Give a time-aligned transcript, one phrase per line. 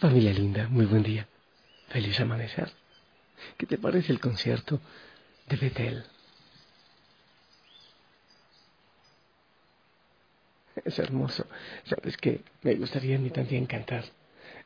[0.00, 1.28] Familia linda, muy buen día.
[1.88, 2.72] Feliz amanecer.
[3.58, 4.80] ¿Qué te parece el concierto
[5.46, 6.02] de Betel?
[10.86, 11.46] Es hermoso.
[11.84, 14.06] Sabes que me gustaría a mí también cantar.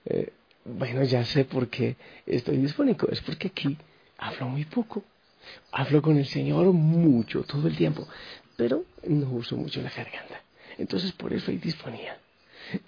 [0.05, 0.33] Eh,
[0.67, 1.97] bueno, ya sé por qué
[2.27, 3.09] estoy dispónico.
[3.09, 3.77] Es porque aquí
[4.19, 5.03] hablo muy poco.
[5.73, 8.07] Hablo con el Señor mucho, todo el tiempo.
[8.57, 10.43] Pero no uso mucho la garganta.
[10.79, 12.21] Entonces por eso hay disponía.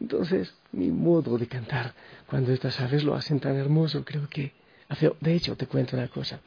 [0.01, 1.95] Entonces, mi modo de cantar,
[2.27, 4.53] cuando estas aves lo hacen tan hermoso, creo que...
[5.21, 6.41] De hecho, te cuento una cosa.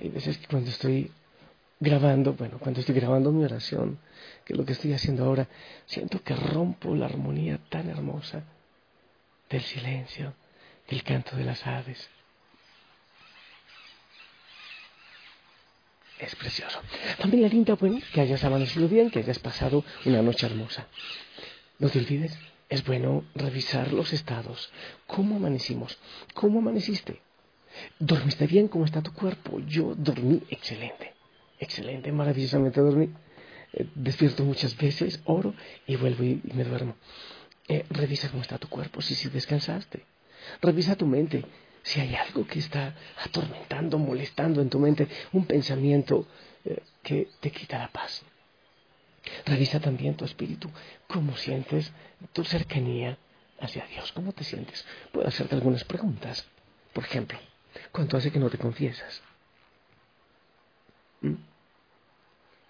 [0.00, 1.10] Hay veces que cuando estoy
[1.80, 3.98] grabando, bueno, cuando estoy grabando mi oración,
[4.44, 5.48] que es lo que estoy haciendo ahora,
[5.86, 8.44] siento que rompo la armonía tan hermosa
[9.48, 10.34] del silencio,
[10.88, 12.10] del canto de las aves.
[16.18, 16.80] Es precioso.
[17.18, 20.86] Familia linda, bueno, que hayas amanecido bien, que hayas pasado una noche hermosa.
[21.78, 22.38] No te olvides
[22.72, 24.72] es bueno revisar los estados.
[25.06, 25.98] ¿Cómo amanecimos?
[26.32, 27.20] ¿Cómo amaneciste?
[27.98, 28.66] ¿Dormiste bien?
[28.68, 29.60] ¿Cómo está tu cuerpo?
[29.60, 31.12] Yo dormí excelente.
[31.60, 33.10] Excelente, maravillosamente dormí.
[33.74, 35.52] Eh, despierto muchas veces, oro
[35.86, 36.96] y vuelvo y, me duermo.
[37.68, 40.06] Eh, revisa cómo está tu cuerpo, si, si descansaste.
[40.62, 41.44] Revisa tu mente,
[41.82, 46.26] si hay algo que está atormentando, molestando en tu mente, un pensamiento
[46.64, 48.24] eh, que te quita la paz.
[49.46, 50.70] Revisa también tu espíritu,
[51.06, 51.92] cómo sientes
[52.32, 53.18] tu cercanía
[53.60, 54.84] hacia Dios, cómo te sientes.
[55.12, 56.46] Puedo hacerte algunas preguntas.
[56.92, 57.38] Por ejemplo,
[57.92, 59.22] ¿cuánto hace que no te confiesas?
[61.20, 61.34] ¿Mm?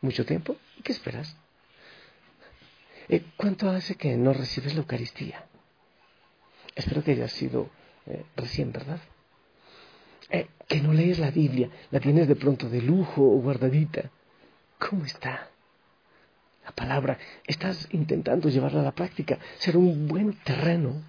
[0.02, 0.56] ¿Mucho tiempo?
[0.78, 1.36] ¿Y qué esperas?
[3.08, 5.46] Eh, ¿Cuánto hace que no recibes la Eucaristía?
[6.74, 7.70] Espero que haya sido
[8.06, 9.00] eh, recién, ¿verdad?
[10.30, 14.10] Eh, que no lees la Biblia, la tienes de pronto de lujo o guardadita.
[14.78, 15.51] ¿Cómo está?
[16.64, 21.02] La palabra, estás intentando llevarla a la práctica, ser un buen terreno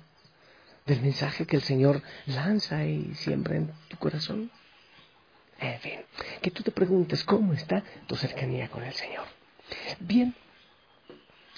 [0.86, 4.52] del mensaje que el Señor lanza y siembra en tu corazón.
[5.60, 6.00] En fin,
[6.42, 9.26] que tú te preguntes cómo está tu cercanía con el Señor.
[10.00, 10.36] Bien,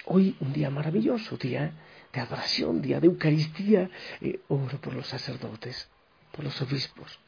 [0.06, 1.72] hoy un día maravilloso, día
[2.14, 3.90] de adoración, día de Eucaristía.
[4.22, 5.90] Eh, oro por los sacerdotes,
[6.32, 7.20] por los obispos,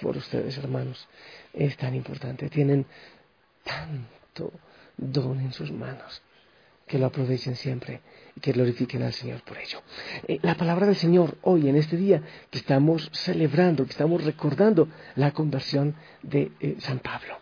[0.00, 1.08] por ustedes hermanos.
[1.52, 2.86] Es tan importante, tienen
[3.64, 4.52] tanto
[5.10, 6.22] don en sus manos.
[6.86, 8.00] Que lo aprovechen siempre
[8.36, 9.80] y que glorifiquen al Señor por ello.
[10.28, 14.88] Eh, la palabra del Señor hoy, en este día, que estamos celebrando, que estamos recordando
[15.16, 17.38] la conversión de eh, San Pablo.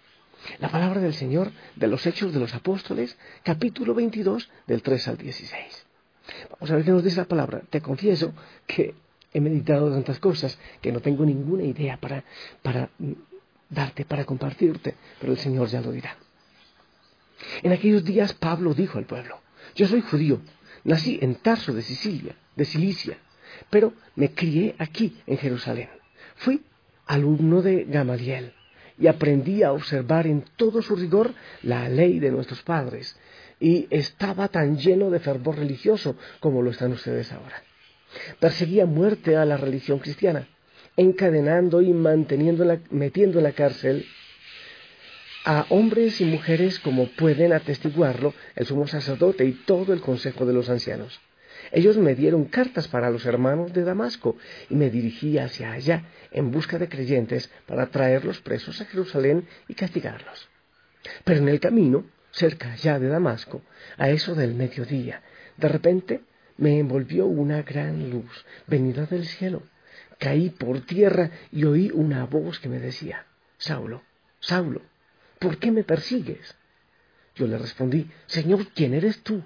[0.59, 5.17] La palabra del Señor de los Hechos de los Apóstoles, capítulo 22, del 3 al
[5.19, 5.87] 16.
[6.51, 7.63] Vamos a ver qué nos dice la palabra.
[7.69, 8.33] Te confieso
[8.67, 8.95] que
[9.33, 12.25] he meditado tantas cosas que no tengo ninguna idea para,
[12.63, 13.13] para mm,
[13.69, 16.17] darte, para compartirte, pero el Señor ya lo dirá.
[17.63, 19.41] En aquellos días Pablo dijo al pueblo,
[19.75, 20.41] yo soy judío,
[20.85, 23.19] nací en Tarso de Sicilia, de Cilicia,
[23.69, 25.89] pero me crié aquí en Jerusalén.
[26.37, 26.63] Fui
[27.07, 28.53] alumno de Gamaliel
[28.99, 33.17] y aprendí a observar en todo su rigor la ley de nuestros padres
[33.59, 37.63] y estaba tan lleno de fervor religioso como lo están ustedes ahora.
[38.39, 40.49] Perseguía muerte a la religión cristiana,
[40.97, 44.05] encadenando y manteniendo metiendo en la cárcel
[45.45, 50.53] a hombres y mujeres como pueden atestiguarlo el sumo sacerdote y todo el consejo de
[50.53, 51.21] los ancianos.
[51.73, 54.37] Ellos me dieron cartas para los hermanos de Damasco
[54.69, 59.75] y me dirigí hacia allá en busca de creyentes para traerlos presos a Jerusalén y
[59.75, 60.49] castigarlos.
[61.25, 63.63] Pero en el camino, cerca ya de Damasco,
[63.97, 65.23] a eso del mediodía,
[65.57, 66.21] de repente
[66.57, 69.63] me envolvió una gran luz venida del cielo.
[70.19, 73.27] Caí por tierra y oí una voz que me decía,
[73.57, 74.03] Saulo,
[74.39, 74.83] Saulo,
[75.41, 76.55] ¿por qué me persigues?
[77.35, 79.43] Yo le respondí, Señor, ¿quién eres tú?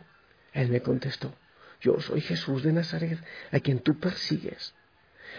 [0.53, 1.35] Él me contestó,
[1.81, 3.19] yo soy Jesús de Nazaret,
[3.51, 4.75] a quien tú persigues.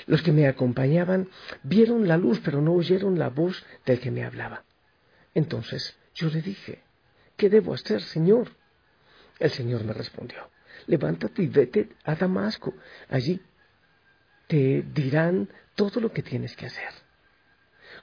[0.07, 1.29] Los que me acompañaban
[1.63, 4.63] vieron la luz, pero no oyeron la voz del que me hablaba.
[5.33, 6.83] Entonces yo le dije,
[7.37, 8.51] ¿qué debo hacer, Señor?
[9.39, 10.49] El Señor me respondió,
[10.87, 12.73] levántate y vete a Damasco.
[13.09, 13.41] Allí
[14.47, 16.93] te dirán todo lo que tienes que hacer.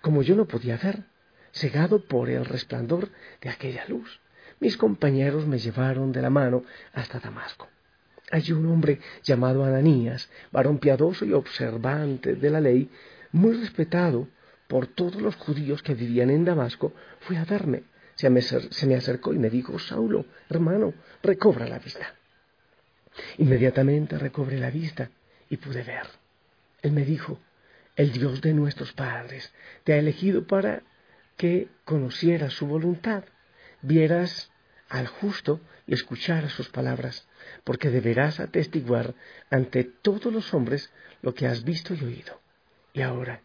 [0.03, 1.05] Como yo no podía ver,
[1.53, 3.11] cegado por el resplandor
[3.41, 4.21] de aquella luz.
[4.61, 7.69] Mis compañeros me llevaron de la mano hasta Damasco.
[8.31, 12.91] Allí un hombre llamado Ananías, varón piadoso y observante de la ley,
[13.33, 14.29] muy respetado
[14.69, 17.85] por todos los judíos que vivían en Damasco, fue a verme.
[18.15, 22.15] Se me, se me acercó y me dijo, Saulo, hermano, recobra la vista.
[23.39, 25.11] Inmediatamente recobré la vista
[25.51, 26.07] y pude ver.
[26.81, 27.39] Él me dijo,
[27.97, 29.53] el Dios de nuestros padres
[29.85, 30.83] te ha elegido para
[31.37, 33.25] que conocieras su voluntad,
[33.81, 34.51] vieras
[34.89, 37.27] al justo y escuchar a sus palabras,
[37.65, 39.15] porque deberás atestiguar
[39.51, 40.93] ante todos los hombres
[41.23, 42.41] lo que has visto y oído.
[42.93, 43.43] Y ahora,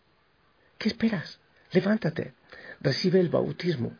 [0.77, 1.39] ¿qué esperas?
[1.71, 2.33] Levántate,
[2.81, 3.97] recibe el bautismo,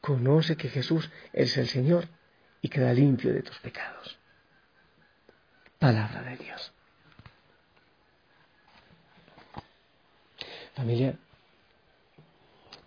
[0.00, 2.08] conoce que Jesús es el Señor
[2.60, 4.18] y queda limpio de tus pecados.
[5.78, 6.72] Palabra de Dios.
[10.74, 11.18] Familia,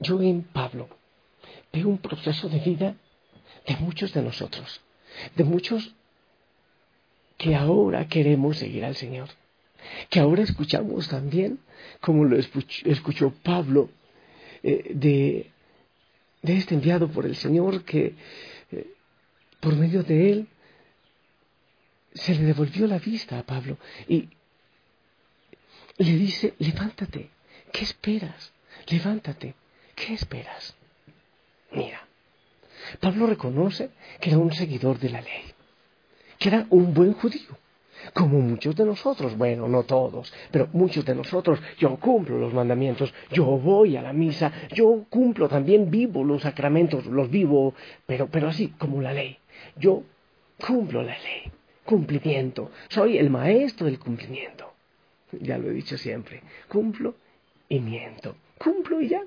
[0.02, 0.90] yo en Pablo
[1.72, 2.96] veo un proceso de vida
[3.68, 4.82] de muchos de nosotros,
[5.36, 5.94] de muchos
[7.38, 9.30] que ahora queremos seguir al Señor,
[10.10, 11.60] que ahora escuchamos también,
[12.00, 13.90] como lo escuchó, Pablo,
[14.64, 15.52] eh, de,
[16.44, 18.16] este enviado por el Señor, que
[18.72, 18.88] eh,
[19.60, 20.48] por medio de él
[22.14, 23.78] se le devolvió la vista a Pablo
[24.08, 24.30] y
[25.98, 27.30] le dice, levántate,
[27.72, 28.52] ¿qué esperas?
[28.88, 29.56] Levántate,
[30.02, 30.76] ¿qué esperas?
[31.72, 32.02] Mira,
[33.00, 35.44] Pablo reconoce que era un seguidor de la ley,
[36.40, 37.58] que era un buen judío,
[38.14, 43.14] como muchos de nosotros, bueno, no todos, pero muchos de nosotros, yo cumplo los mandamientos,
[43.32, 47.76] yo voy a la misa, yo cumplo también, vivo los sacramentos, los vivo,
[48.06, 49.38] pero, pero así como la ley.
[49.78, 50.04] Yo
[50.66, 51.52] cumplo la ley,
[51.86, 54.74] cumplimiento, soy el maestro del cumplimiento.
[55.40, 57.16] Ya lo he dicho siempre, cumplo
[57.70, 59.22] y miento, cumplo y ya.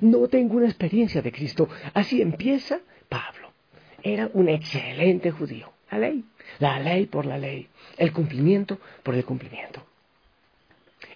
[0.00, 1.68] No tengo una experiencia de Cristo.
[1.94, 3.50] Así empieza Pablo.
[4.02, 5.72] Era un excelente judío.
[5.90, 6.24] La ley,
[6.58, 9.82] la ley por la ley, el cumplimiento por el cumplimiento.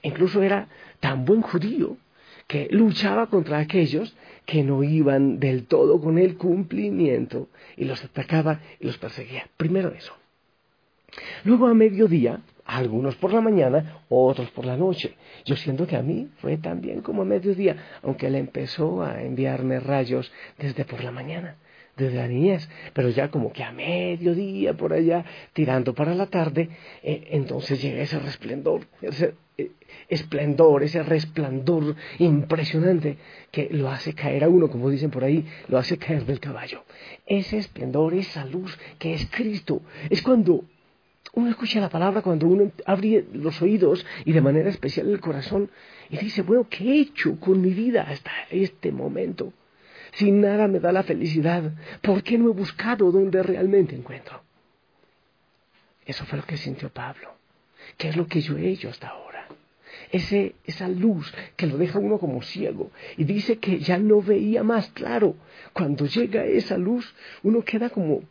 [0.03, 0.69] Incluso era
[1.01, 1.97] tan buen judío
[2.47, 4.17] que luchaba contra aquellos
[4.47, 9.47] que no iban del todo con el cumplimiento y los atacaba y los perseguía.
[9.57, 10.15] Primero eso.
[11.45, 15.17] Luego a mediodía, algunos por la mañana, otros por la noche.
[15.45, 19.81] Yo siento que a mí fue también como a mediodía, aunque él empezó a enviarme
[19.81, 21.57] rayos desde por la mañana
[21.97, 26.71] desde la niñez, pero ya como que a mediodía por allá, tirando para la tarde,
[27.03, 29.73] eh, entonces llega ese resplendor, ese eh,
[30.09, 33.19] esplendor, ese resplandor impresionante
[33.51, 36.85] que lo hace caer a uno, como dicen por ahí, lo hace caer del caballo.
[37.27, 40.65] Ese esplendor, esa luz que es Cristo, es cuando
[41.35, 45.71] uno escucha la palabra, cuando uno abre los oídos y de manera especial el corazón
[46.11, 49.53] y dice, bueno, ¿qué he hecho con mi vida hasta este momento?
[50.13, 54.43] Si nada me da la felicidad, ¿por qué no he buscado donde realmente encuentro?
[56.05, 57.33] Eso fue lo que sintió Pablo.
[57.97, 59.47] ¿Qué es lo que yo he hecho hasta ahora?
[60.11, 64.63] Ese, esa luz que lo deja uno como ciego y dice que ya no veía
[64.63, 65.37] más claro.
[65.73, 68.23] Cuando llega esa luz, uno queda como,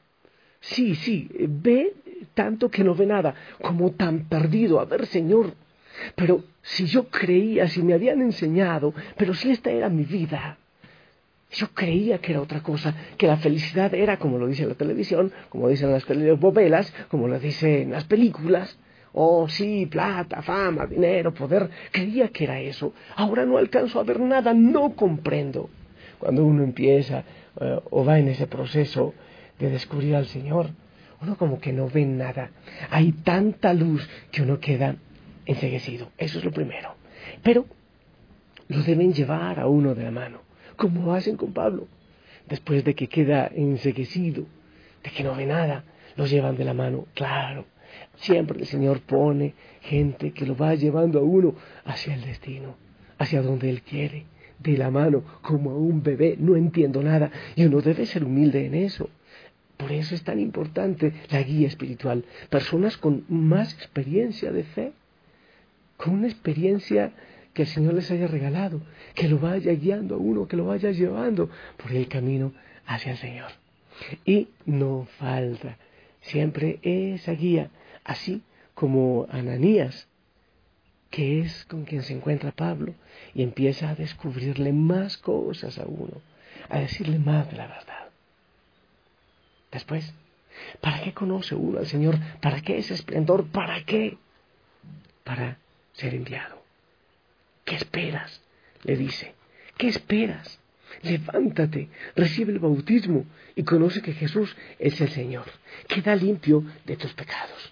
[0.59, 1.95] sí, sí, ve
[2.33, 4.79] tanto que no ve nada, como tan perdido.
[4.79, 5.53] A ver, Señor,
[6.15, 10.57] pero si yo creía, si me habían enseñado, pero si esta era mi vida,
[11.51, 15.31] yo creía que era otra cosa, que la felicidad era como lo dice la televisión,
[15.49, 18.77] como dicen las novelas, como lo dicen las películas.
[19.13, 21.69] Oh, sí, plata, fama, dinero, poder.
[21.91, 22.93] Creía que era eso.
[23.17, 25.69] Ahora no alcanzo a ver nada, no comprendo.
[26.17, 27.25] Cuando uno empieza
[27.59, 29.13] eh, o va en ese proceso
[29.59, 30.69] de descubrir al Señor,
[31.21, 32.51] uno como que no ve nada.
[32.89, 34.95] Hay tanta luz que uno queda
[35.45, 36.11] enseguecido.
[36.17, 36.95] Eso es lo primero.
[37.43, 37.65] Pero
[38.67, 40.51] lo deben llevar a uno de la mano
[40.81, 41.87] como hacen con Pablo.
[42.49, 44.45] Después de que queda enseguecido,
[45.03, 45.83] de que no ve nada,
[46.15, 47.05] lo llevan de la mano.
[47.13, 47.65] Claro,
[48.15, 51.53] siempre el Señor pone gente que lo va llevando a uno
[51.85, 52.77] hacia el destino,
[53.19, 54.25] hacia donde Él quiere,
[54.57, 56.35] de la mano, como a un bebé.
[56.39, 59.07] No entiendo nada y uno debe ser humilde en eso.
[59.81, 62.23] Por eso es tan importante la guía espiritual.
[62.51, 64.93] Personas con más experiencia de fe,
[65.97, 67.13] con una experiencia
[67.55, 68.79] que el Señor les haya regalado,
[69.15, 72.53] que lo vaya guiando a uno, que lo vaya llevando por el camino
[72.85, 73.51] hacia el Señor.
[74.23, 75.77] Y no falta
[76.21, 77.71] siempre esa guía,
[78.03, 78.43] así
[78.75, 80.07] como Ananías,
[81.09, 82.93] que es con quien se encuentra Pablo,
[83.33, 86.21] y empieza a descubrirle más cosas a uno,
[86.69, 88.00] a decirle más de la verdad.
[89.71, 90.13] Después,
[90.81, 92.17] ¿para qué conoce uno al Señor?
[92.41, 93.47] ¿Para qué ese esplendor?
[93.47, 94.17] ¿Para qué?
[95.23, 95.57] Para
[95.93, 96.61] ser enviado.
[97.65, 98.41] ¿Qué esperas?
[98.83, 99.33] le dice.
[99.77, 100.59] ¿Qué esperas?
[101.03, 103.25] Levántate, recibe el bautismo
[103.55, 105.45] y conoce que Jesús es el Señor.
[105.87, 107.70] Queda limpio de tus pecados.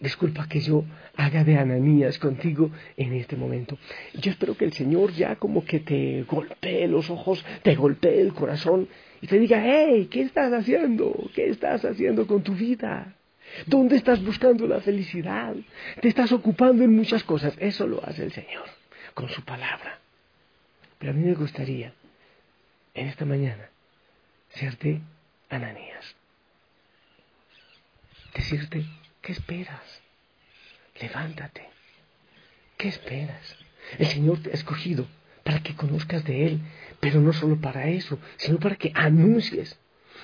[0.00, 0.84] Disculpa que yo
[1.16, 3.76] haga de Ananías contigo en este momento.
[4.14, 8.32] Yo espero que el Señor ya como que te golpee los ojos, te golpee el
[8.32, 8.88] corazón
[9.20, 11.12] y te diga, hey, ¿qué estás haciendo?
[11.34, 13.14] ¿Qué estás haciendo con tu vida?
[13.66, 15.56] ¿Dónde estás buscando la felicidad?
[16.00, 17.54] Te estás ocupando en muchas cosas.
[17.58, 18.66] Eso lo hace el Señor
[19.14, 19.98] con su palabra.
[20.98, 21.92] Pero a mí me gustaría,
[22.94, 23.68] en esta mañana,
[24.50, 25.00] serte
[25.48, 26.14] Ananías.
[28.34, 28.84] Decirte,
[29.28, 30.00] ¿qué esperas?
[31.02, 31.68] Levántate.
[32.78, 33.56] ¿Qué esperas?
[33.98, 35.06] El Señor te ha escogido
[35.44, 36.60] para que conozcas de Él,
[36.98, 39.78] pero no solo para eso, sino para que anuncies.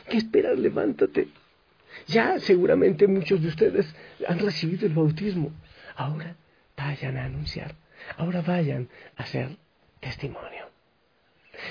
[0.09, 0.59] ¿Qué esperas?
[0.59, 1.29] Levántate.
[2.07, 3.95] Ya seguramente muchos de ustedes
[4.27, 5.53] han recibido el bautismo.
[5.97, 6.37] Ahora
[6.75, 7.75] vayan a anunciar.
[8.17, 9.55] Ahora vayan a hacer
[10.01, 10.71] testimonio.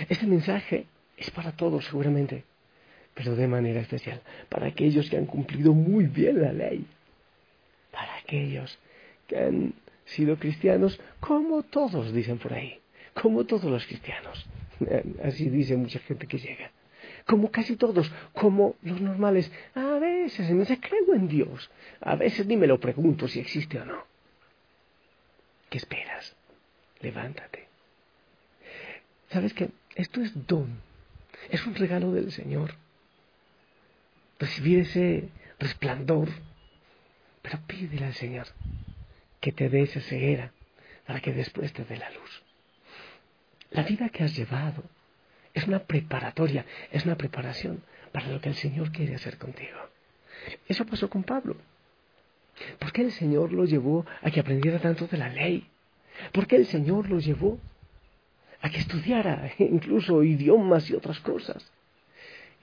[0.07, 0.85] Este mensaje
[1.17, 2.43] es para todos seguramente,
[3.15, 6.85] pero de manera especial para aquellos que han cumplido muy bien la ley,
[8.33, 8.79] aquellos
[9.27, 9.73] que han
[10.05, 12.79] sido cristianos como todos dicen por ahí,
[13.13, 14.45] como todos los cristianos.
[15.23, 16.71] Así dice mucha gente que llega.
[17.25, 19.51] Como casi todos, como los normales.
[19.75, 21.69] A veces me dice, creo en Dios.
[22.01, 24.03] A veces ni me lo pregunto si existe o no.
[25.69, 26.35] ¿Qué esperas?
[27.01, 27.67] Levántate.
[29.29, 29.69] ¿Sabes qué?
[29.95, 30.81] Esto es don.
[31.49, 32.75] Es un regalo del Señor.
[34.39, 36.29] Recibir ese resplandor.
[37.43, 38.47] Pero pídele al Señor
[39.39, 40.51] que te dé esa ceguera
[41.05, 42.43] para que después te dé la luz.
[43.71, 44.83] La vida que has llevado
[45.53, 49.77] es una preparatoria, es una preparación para lo que el Señor quiere hacer contigo.
[50.67, 51.57] Eso pasó con Pablo.
[52.79, 55.67] ¿Por qué el Señor lo llevó a que aprendiera tanto de la ley?
[56.31, 57.59] ¿Por qué el Señor lo llevó
[58.62, 61.71] a que estudiara incluso idiomas y otras cosas?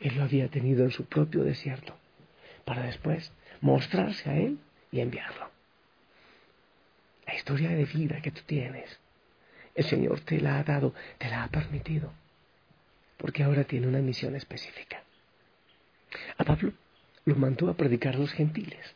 [0.01, 1.95] Él lo había tenido en su propio desierto
[2.65, 4.59] para después mostrarse a Él
[4.91, 5.51] y enviarlo.
[7.27, 8.99] La historia de vida que tú tienes,
[9.75, 12.13] el Señor te la ha dado, te la ha permitido,
[13.17, 15.03] porque ahora tiene una misión específica.
[16.39, 16.73] A Pablo
[17.25, 18.95] lo mandó a predicar a los gentiles.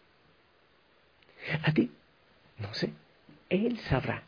[1.63, 1.93] A ti,
[2.59, 2.91] no sé,
[3.49, 4.25] Él sabrá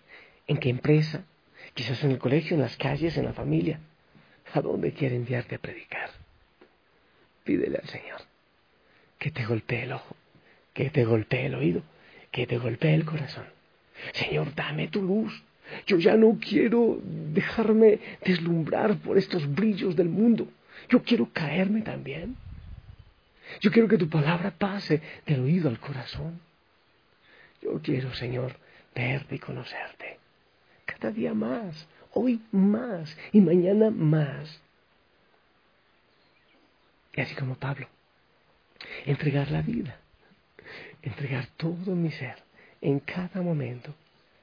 [0.46, 1.24] en qué empresa,
[1.74, 3.80] quizás en el colegio, en las calles, en la familia,
[4.52, 6.10] a dónde quiere enviarte a predicar.
[7.44, 8.20] Pídele al Señor
[9.18, 10.16] que te golpee el ojo,
[10.76, 11.82] que te golpee el oído,
[12.30, 13.46] que te golpee el corazón.
[14.12, 15.32] Señor, dame tu luz.
[15.86, 20.46] Yo ya no quiero dejarme deslumbrar por estos brillos del mundo.
[20.90, 22.36] Yo quiero caerme también.
[23.60, 26.40] Yo quiero que tu palabra pase del oído al corazón.
[27.62, 28.54] Yo quiero, Señor,
[28.94, 30.18] verte y conocerte.
[30.84, 34.60] Cada día más, hoy más y mañana más.
[37.14, 37.88] Y así como Pablo,
[39.06, 39.98] entregar la vida,
[41.02, 42.36] entregar todo mi ser
[42.80, 43.94] en cada momento,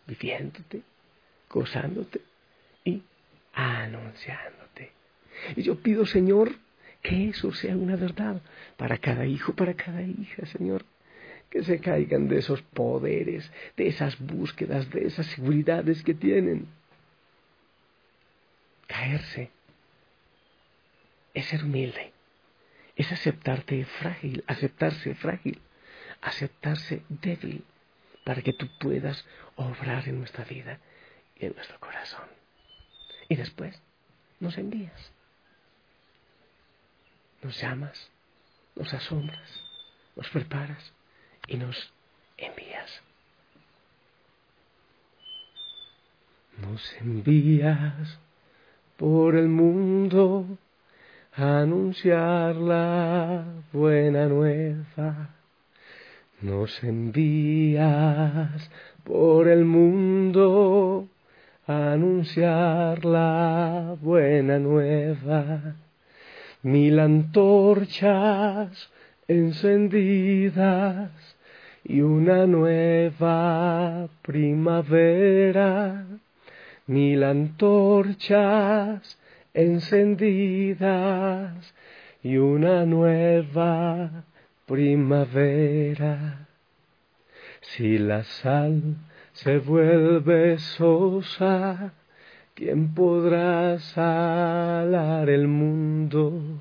[0.07, 0.81] viviéndote,
[1.49, 2.21] gozándote
[2.83, 3.01] y
[3.53, 4.91] anunciándote.
[5.55, 6.55] Y yo pido, Señor,
[7.01, 8.41] que eso sea una verdad
[8.77, 10.85] para cada hijo, para cada hija, Señor.
[11.49, 16.67] Que se caigan de esos poderes, de esas búsquedas, de esas seguridades que tienen.
[18.87, 19.51] Caerse
[21.33, 22.11] es ser humilde,
[22.95, 25.59] es aceptarte frágil, aceptarse frágil,
[26.23, 27.63] aceptarse débil,
[28.23, 29.25] para que tú puedas
[29.55, 30.79] obrar en nuestra vida
[31.35, 32.27] y en nuestro corazón.
[33.27, 33.79] Y después
[34.39, 35.11] nos envías,
[37.41, 38.09] nos llamas,
[38.75, 39.61] nos asombras,
[40.15, 40.93] nos preparas
[41.47, 41.91] y nos
[42.37, 43.01] envías.
[46.57, 48.19] Nos envías
[48.97, 50.57] por el mundo
[51.35, 55.42] a anunciar la buena nueva
[56.43, 58.69] nos envías
[59.05, 61.07] por el mundo
[61.65, 65.77] a anunciar la buena nueva.
[66.61, 68.91] Mil antorchas
[69.27, 71.11] encendidas
[71.85, 76.05] y una nueva primavera.
[76.87, 79.17] Mil antorchas
[79.53, 80.83] encendidas
[82.21, 84.25] y una nueva
[84.73, 86.47] primavera.
[87.61, 88.95] Si la sal
[89.31, 91.93] se vuelve sosa,
[92.55, 96.59] ¿quién podrá salar el mundo?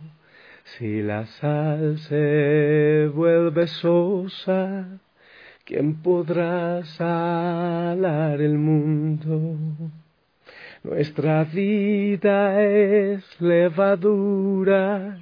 [0.64, 5.00] Si la sal se vuelve sosa,
[5.64, 9.56] ¿quién podrá salar el mundo?
[10.82, 15.18] Nuestra vida es levadura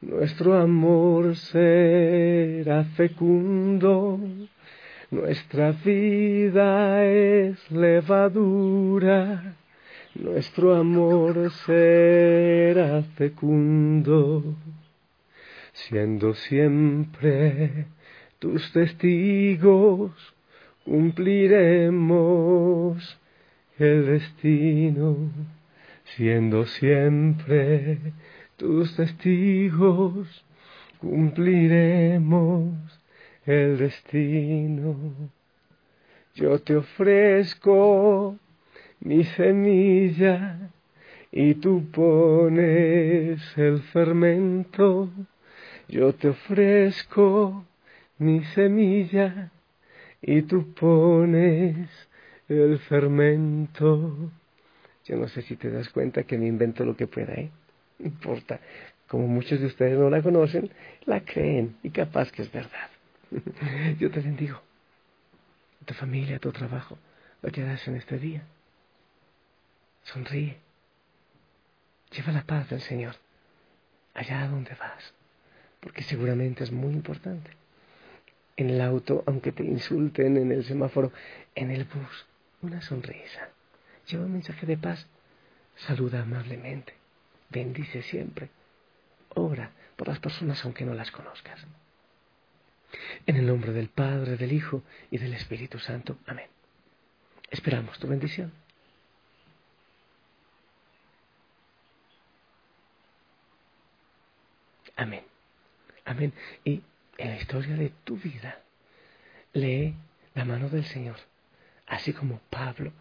[0.00, 4.18] nuestro amor será fecundo,
[5.10, 9.56] nuestra vida es levadura,
[10.14, 14.56] nuestro amor será fecundo,
[15.72, 17.86] siendo siempre
[18.38, 20.12] tus testigos,
[20.84, 23.18] cumpliremos
[23.78, 25.32] el destino,
[26.16, 27.98] siendo siempre
[28.58, 30.44] tus testigos
[31.00, 32.74] cumpliremos
[33.46, 34.96] el destino.
[36.34, 38.36] Yo te ofrezco
[39.00, 40.70] mi semilla
[41.30, 45.08] y tú pones el fermento.
[45.88, 47.64] Yo te ofrezco
[48.18, 49.52] mi semilla
[50.20, 51.88] y tú pones
[52.48, 54.32] el fermento.
[55.04, 57.50] Yo no sé si te das cuenta que me invento lo que pueda, ¿eh?
[58.04, 58.60] Importa.
[59.06, 60.70] Como muchos de ustedes no la conocen,
[61.06, 62.90] la creen y capaz que es verdad.
[63.98, 64.60] Yo te bendigo.
[65.84, 66.98] Tu familia, tu trabajo,
[67.40, 68.42] lo que hagas en este día.
[70.02, 70.58] Sonríe.
[72.10, 73.16] Lleva la paz del Señor
[74.18, 75.12] allá donde vas,
[75.80, 77.50] porque seguramente es muy importante.
[78.56, 81.12] En el auto, aunque te insulten, en el semáforo,
[81.54, 82.26] en el bus,
[82.62, 83.48] una sonrisa.
[84.08, 85.06] Lleva un mensaje de paz.
[85.76, 86.94] Saluda amablemente.
[87.50, 88.50] Bendice siempre.
[89.30, 91.60] Ora por las personas aunque no las conozcas.
[93.26, 96.18] En el nombre del Padre, del Hijo y del Espíritu Santo.
[96.26, 96.48] Amén.
[97.50, 98.52] Esperamos tu bendición.
[104.96, 105.22] Amén.
[106.04, 106.32] Amén.
[106.64, 106.82] Y
[107.18, 108.60] en la historia de tu vida,
[109.52, 109.94] lee
[110.34, 111.16] la mano del Señor,
[111.86, 112.92] así como Pablo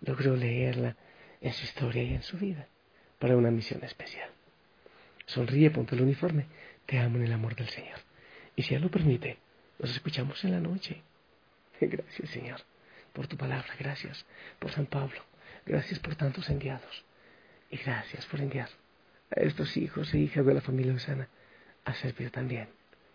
[0.00, 0.96] logró leerla
[1.40, 2.68] en su historia y en su vida,
[3.18, 4.30] para una misión especial.
[5.26, 6.46] Sonríe, ponte el uniforme,
[6.86, 7.98] te amo en el amor del Señor.
[8.54, 9.38] Y si Él lo permite,
[9.78, 11.02] nos escuchamos en la noche.
[11.80, 12.60] Gracias, Señor,
[13.12, 14.24] por tu palabra, gracias
[14.58, 15.22] por San Pablo,
[15.64, 17.04] gracias por tantos enviados
[17.70, 18.68] y gracias por enviar
[19.30, 21.28] a estos hijos e hijas de la familia Osana
[21.84, 22.68] a servir también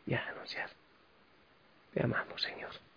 [0.06, 0.69] y a anunciar.
[1.93, 2.90] Te amamos, Señor.